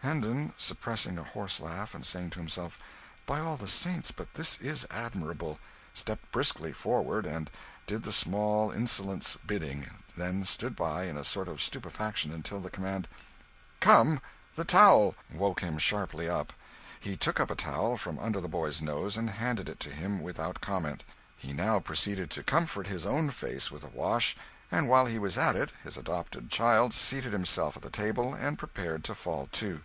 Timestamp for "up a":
17.40-17.56